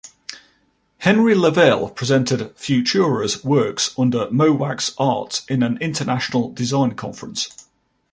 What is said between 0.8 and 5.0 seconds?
Henry Lavelle presented Futura's works under Mo' Wax